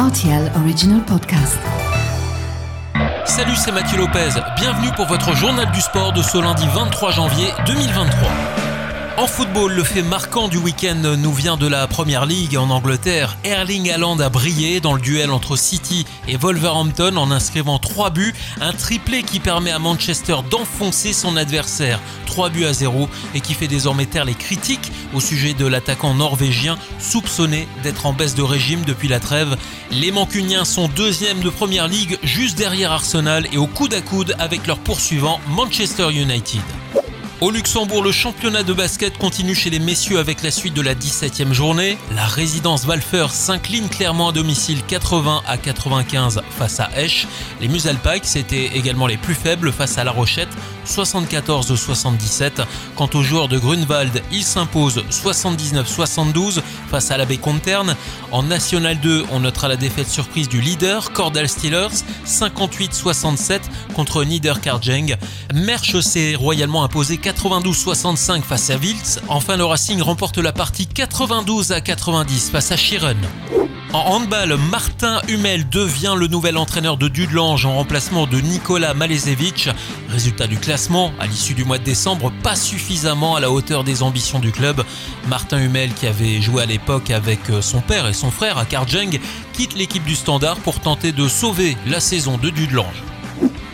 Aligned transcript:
RTL 0.00 0.50
Original 0.56 1.02
Podcast. 1.04 1.58
Salut, 3.26 3.54
c'est 3.54 3.70
Mathieu 3.70 3.98
Lopez. 3.98 4.30
Bienvenue 4.56 4.88
pour 4.96 5.04
votre 5.04 5.36
journal 5.36 5.70
du 5.72 5.80
sport 5.82 6.14
de 6.14 6.22
ce 6.22 6.38
lundi 6.38 6.66
23 6.74 7.10
janvier 7.10 7.48
2023. 7.66 8.69
En 9.20 9.26
football, 9.26 9.74
le 9.74 9.84
fait 9.84 10.00
marquant 10.00 10.48
du 10.48 10.56
week-end 10.56 11.02
nous 11.18 11.34
vient 11.34 11.58
de 11.58 11.66
la 11.66 11.86
Première 11.86 12.24
Ligue 12.24 12.56
en 12.56 12.70
Angleterre. 12.70 13.36
Erling 13.44 13.90
Haaland 13.90 14.18
a 14.18 14.30
brillé 14.30 14.80
dans 14.80 14.94
le 14.94 15.00
duel 15.02 15.30
entre 15.30 15.56
City 15.56 16.06
et 16.26 16.38
Wolverhampton 16.38 17.18
en 17.18 17.30
inscrivant 17.30 17.78
3 17.78 18.08
buts, 18.08 18.32
un 18.62 18.72
triplé 18.72 19.22
qui 19.22 19.38
permet 19.38 19.72
à 19.72 19.78
Manchester 19.78 20.36
d'enfoncer 20.50 21.12
son 21.12 21.36
adversaire 21.36 22.00
3 22.24 22.48
buts 22.48 22.64
à 22.64 22.72
0 22.72 23.10
et 23.34 23.42
qui 23.42 23.52
fait 23.52 23.68
désormais 23.68 24.06
taire 24.06 24.24
les 24.24 24.32
critiques 24.32 24.90
au 25.12 25.20
sujet 25.20 25.52
de 25.52 25.66
l'attaquant 25.66 26.14
norvégien 26.14 26.78
soupçonné 26.98 27.68
d'être 27.82 28.06
en 28.06 28.14
baisse 28.14 28.34
de 28.34 28.42
régime 28.42 28.84
depuis 28.86 29.08
la 29.08 29.20
trêve. 29.20 29.58
Les 29.90 30.12
Mancuniens 30.12 30.64
sont 30.64 30.88
deuxièmes 30.88 31.40
de 31.40 31.50
Première 31.50 31.88
Ligue 31.88 32.18
juste 32.22 32.56
derrière 32.56 32.92
Arsenal 32.92 33.46
et 33.52 33.58
au 33.58 33.66
coude 33.66 33.92
à 33.92 34.00
coude 34.00 34.34
avec 34.38 34.66
leur 34.66 34.78
poursuivant 34.78 35.40
Manchester 35.46 36.10
United. 36.10 36.62
Au 37.40 37.50
Luxembourg, 37.50 38.02
le 38.02 38.12
championnat 38.12 38.62
de 38.64 38.74
basket 38.74 39.16
continue 39.16 39.54
chez 39.54 39.70
les 39.70 39.78
messieurs 39.78 40.18
avec 40.18 40.42
la 40.42 40.50
suite 40.50 40.74
de 40.74 40.82
la 40.82 40.94
17e 40.94 41.54
journée. 41.54 41.96
La 42.14 42.26
résidence 42.26 42.84
Valfer 42.84 43.28
s'incline 43.30 43.88
clairement 43.88 44.28
à 44.28 44.32
domicile 44.32 44.82
80 44.86 45.40
à 45.48 45.56
95 45.56 46.42
face 46.58 46.80
à 46.80 46.90
Esch. 46.98 47.26
Les 47.62 47.68
Musalpikes 47.68 48.36
étaient 48.36 48.66
également 48.76 49.06
les 49.06 49.16
plus 49.16 49.34
faibles 49.34 49.72
face 49.72 49.96
à 49.96 50.04
La 50.04 50.10
Rochette 50.10 50.50
74-77. 50.86 52.66
Quant 52.94 53.08
aux 53.14 53.22
joueurs 53.22 53.48
de 53.48 53.58
Grunwald, 53.58 54.22
ils 54.32 54.44
s'imposent 54.44 55.02
79-72 55.10 56.60
face 56.90 57.10
à 57.10 57.16
la 57.16 57.24
Conterne. 57.36 57.96
En 58.32 58.42
National 58.42 58.98
2, 59.00 59.24
on 59.30 59.40
notera 59.40 59.68
la 59.68 59.76
défaite 59.76 60.08
surprise 60.08 60.48
du 60.48 60.60
leader, 60.60 61.12
Cordal 61.12 61.48
Steelers, 61.48 62.02
58-67 62.26 63.60
contre 63.94 64.24
Niederkarjeng. 64.24 65.16
Merch 65.54 66.00
s'est 66.00 66.34
royalement 66.34 66.82
imposé 66.82 67.18
92-65 67.32 68.42
face 68.42 68.70
à 68.70 68.76
Wiltz. 68.76 69.20
Enfin, 69.28 69.56
le 69.56 69.64
Racing 69.64 70.02
remporte 70.02 70.38
la 70.38 70.52
partie 70.52 70.86
92 70.86 71.72
à 71.72 71.80
90 71.80 72.50
face 72.50 72.72
à 72.72 72.76
Chiron. 72.76 73.16
En 73.92 73.98
handball, 73.98 74.56
Martin 74.70 75.20
Hummel 75.28 75.68
devient 75.68 76.14
le 76.16 76.26
nouvel 76.26 76.56
entraîneur 76.56 76.96
de 76.96 77.08
Dudelange 77.08 77.66
en 77.66 77.74
remplacement 77.74 78.26
de 78.26 78.40
Nicolas 78.40 78.94
Malezevich. 78.94 79.68
Résultat 80.08 80.46
du 80.46 80.58
classement, 80.58 81.12
à 81.20 81.26
l'issue 81.26 81.54
du 81.54 81.64
mois 81.64 81.78
de 81.78 81.84
décembre, 81.84 82.32
pas 82.42 82.56
suffisamment 82.56 83.36
à 83.36 83.40
la 83.40 83.50
hauteur 83.50 83.84
des 83.84 84.02
ambitions 84.02 84.38
du 84.38 84.52
club. 84.52 84.82
Martin 85.28 85.58
Hummel, 85.58 85.92
qui 85.94 86.06
avait 86.06 86.40
joué 86.40 86.62
à 86.62 86.66
l'époque 86.66 87.10
avec 87.10 87.40
son 87.60 87.80
père 87.80 88.08
et 88.08 88.12
son 88.12 88.30
frère 88.30 88.58
à 88.58 88.64
Karjeng, 88.64 89.18
quitte 89.52 89.74
l'équipe 89.74 90.04
du 90.04 90.16
Standard 90.16 90.56
pour 90.58 90.80
tenter 90.80 91.12
de 91.12 91.28
sauver 91.28 91.76
la 91.86 92.00
saison 92.00 92.38
de 92.38 92.50
Dudelange. 92.50 93.09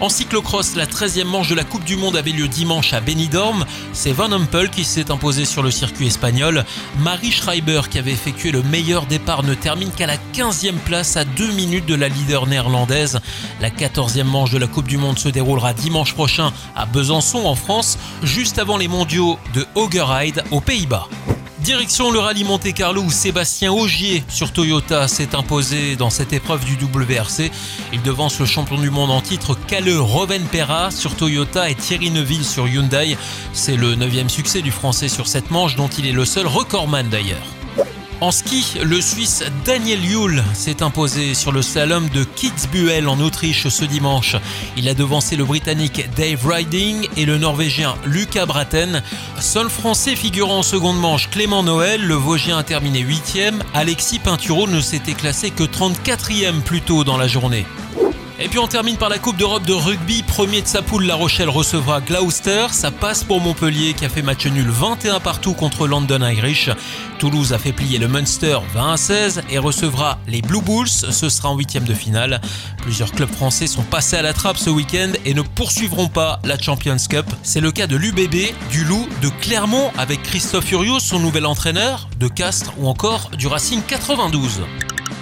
En 0.00 0.08
cyclocross, 0.08 0.76
la 0.76 0.86
13e 0.86 1.24
manche 1.24 1.48
de 1.48 1.54
la 1.54 1.62
Coupe 1.62 1.84
du 1.84 1.94
Monde 1.94 2.16
avait 2.16 2.30
lieu 2.30 2.48
dimanche 2.48 2.94
à 2.94 3.02
Benidorm. 3.02 3.66
C'est 3.92 4.12
Van 4.12 4.32
Humpel 4.32 4.70
qui 4.70 4.82
s'est 4.82 5.10
imposé 5.10 5.44
sur 5.44 5.62
le 5.62 5.70
circuit 5.70 6.06
espagnol. 6.06 6.64
Marie 7.00 7.30
Schreiber, 7.30 7.82
qui 7.90 7.98
avait 7.98 8.12
effectué 8.12 8.50
le 8.50 8.62
meilleur 8.62 9.04
départ, 9.04 9.42
ne 9.42 9.52
termine 9.52 9.90
qu'à 9.90 10.06
la 10.06 10.16
15e 10.32 10.78
place 10.86 11.18
à 11.18 11.26
2 11.26 11.52
minutes 11.52 11.84
de 11.84 11.94
la 11.94 12.08
leader 12.08 12.46
néerlandaise. 12.46 13.20
La 13.60 13.68
14e 13.68 14.24
manche 14.24 14.52
de 14.52 14.58
la 14.58 14.68
Coupe 14.68 14.88
du 14.88 14.96
Monde 14.96 15.18
se 15.18 15.28
déroulera 15.28 15.74
dimanche 15.74 16.14
prochain 16.14 16.50
à 16.74 16.86
Besançon 16.86 17.44
en 17.44 17.54
France, 17.54 17.98
juste 18.22 18.58
avant 18.58 18.78
les 18.78 18.88
mondiaux 18.88 19.38
de 19.52 19.66
Hoggeride 19.74 20.44
aux 20.50 20.62
Pays-Bas. 20.62 21.08
Direction 21.62 22.10
le 22.10 22.18
rallye 22.18 22.44
Monte 22.44 22.72
Carlo 22.72 23.02
où 23.02 23.10
Sébastien 23.10 23.70
Augier 23.70 24.24
sur 24.28 24.50
Toyota 24.50 25.08
s'est 25.08 25.34
imposé 25.34 25.94
dans 25.94 26.08
cette 26.08 26.32
épreuve 26.32 26.64
du 26.64 26.74
WRC. 26.74 27.50
Il 27.92 28.00
devance 28.00 28.40
le 28.40 28.46
champion 28.46 28.78
du 28.78 28.88
monde 28.88 29.10
en 29.10 29.20
titre 29.20 29.58
Kalle 29.66 29.94
Rovenpera 29.94 30.90
sur 30.90 31.14
Toyota 31.16 31.68
et 31.68 31.74
Thierry 31.74 32.10
Neuville 32.10 32.46
sur 32.46 32.66
Hyundai. 32.66 33.16
C'est 33.52 33.76
le 33.76 33.94
neuvième 33.94 34.30
succès 34.30 34.62
du 34.62 34.70
français 34.70 35.08
sur 35.08 35.28
cette 35.28 35.50
manche 35.50 35.76
dont 35.76 35.88
il 35.88 36.06
est 36.06 36.12
le 36.12 36.24
seul 36.24 36.46
recordman 36.46 37.08
d'ailleurs. 37.10 37.59
En 38.20 38.30
ski, 38.30 38.78
le 38.84 39.00
Suisse 39.00 39.42
Daniel 39.64 40.04
Yule 40.04 40.44
s'est 40.52 40.82
imposé 40.82 41.32
sur 41.32 41.52
le 41.52 41.62
slalom 41.62 42.06
de 42.10 42.22
Kitzbühel 42.22 43.08
en 43.08 43.18
Autriche 43.18 43.68
ce 43.68 43.86
dimanche. 43.86 44.36
Il 44.76 44.90
a 44.90 44.94
devancé 44.94 45.36
le 45.36 45.44
Britannique 45.46 46.06
Dave 46.16 46.46
Riding 46.46 47.08
et 47.16 47.24
le 47.24 47.38
Norvégien 47.38 47.94
Lucas 48.04 48.44
Braten. 48.44 49.02
Seul 49.40 49.70
Français 49.70 50.16
figurant 50.16 50.58
en 50.58 50.62
seconde 50.62 51.00
manche, 51.00 51.30
Clément 51.30 51.62
Noël, 51.62 52.06
le 52.06 52.14
Vosgien 52.14 52.58
a 52.58 52.62
terminé 52.62 53.02
8ème. 53.02 53.60
Alexis 53.72 54.18
Pinturo 54.18 54.68
ne 54.68 54.82
s'était 54.82 55.14
classé 55.14 55.50
que 55.50 55.64
34e 55.64 56.60
plus 56.60 56.82
tôt 56.82 57.04
dans 57.04 57.16
la 57.16 57.26
journée. 57.26 57.64
Et 58.42 58.48
puis 58.48 58.58
on 58.58 58.66
termine 58.66 58.96
par 58.96 59.10
la 59.10 59.18
Coupe 59.18 59.36
d'Europe 59.36 59.64
de 59.66 59.74
rugby. 59.74 60.22
Premier 60.22 60.62
de 60.62 60.66
sa 60.66 60.80
poule, 60.80 61.04
La 61.04 61.14
Rochelle 61.14 61.50
recevra 61.50 62.00
Gloucester. 62.00 62.68
Ça 62.70 62.90
passe 62.90 63.22
pour 63.22 63.38
Montpellier 63.38 63.92
qui 63.92 64.06
a 64.06 64.08
fait 64.08 64.22
match 64.22 64.46
nul 64.46 64.66
21 64.66 65.20
partout 65.20 65.52
contre 65.52 65.86
London 65.86 66.26
Irish. 66.26 66.70
Toulouse 67.18 67.52
a 67.52 67.58
fait 67.58 67.72
plier 67.72 67.98
le 67.98 68.08
Munster 68.08 68.56
20 68.72 68.92
à 68.94 68.96
16 68.96 69.42
et 69.50 69.58
recevra 69.58 70.18
les 70.26 70.40
Blue 70.40 70.62
Bulls. 70.62 70.88
Ce 70.88 71.28
sera 71.28 71.50
en 71.50 71.56
huitième 71.56 71.84
de 71.84 71.92
finale. 71.92 72.40
Plusieurs 72.78 73.12
clubs 73.12 73.30
français 73.30 73.66
sont 73.66 73.82
passés 73.82 74.16
à 74.16 74.22
la 74.22 74.32
trappe 74.32 74.56
ce 74.56 74.70
week-end 74.70 75.12
et 75.26 75.34
ne 75.34 75.42
poursuivront 75.42 76.08
pas 76.08 76.40
la 76.42 76.58
Champions 76.58 76.96
Cup. 77.10 77.26
C'est 77.42 77.60
le 77.60 77.72
cas 77.72 77.86
de 77.86 77.96
l'UBB, 77.96 78.54
du 78.70 78.84
Loup, 78.84 79.06
de 79.20 79.28
Clermont 79.28 79.92
avec 79.98 80.22
Christophe 80.22 80.64
Furios, 80.64 81.00
son 81.00 81.18
nouvel 81.18 81.44
entraîneur, 81.44 82.08
de 82.18 82.26
Castres 82.26 82.72
ou 82.78 82.88
encore 82.88 83.30
du 83.36 83.48
Racing 83.48 83.82
92. 83.86 84.62